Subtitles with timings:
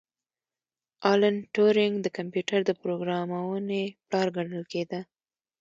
[1.11, 4.99] الن ټورینګ د کمپیوټر د پروګرامونې پلار ګڼل کیده